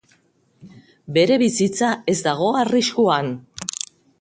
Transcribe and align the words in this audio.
Bere 1.17 1.37
bizitza 1.43 1.91
ez 2.15 2.17
dago 2.31 2.49
arriskuan. 2.63 3.31